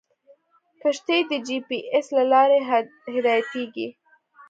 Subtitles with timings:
[0.81, 2.59] کښتۍ د جي پي ایس له لارې
[3.13, 3.87] هدایتېږي.